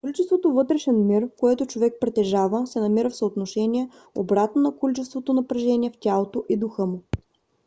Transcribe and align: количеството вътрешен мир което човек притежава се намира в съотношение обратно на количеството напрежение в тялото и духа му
количеството 0.05 0.51
вътрешен 0.53 1.07
мир 1.07 1.29
което 1.39 1.65
човек 1.65 1.93
притежава 2.01 2.67
се 2.67 2.79
намира 2.79 3.09
в 3.09 3.15
съотношение 3.15 3.89
обратно 4.15 4.61
на 4.61 4.77
количеството 4.77 5.33
напрежение 5.33 5.89
в 5.91 5.97
тялото 5.99 6.45
и 6.49 6.57
духа 6.57 6.85
му 6.85 7.01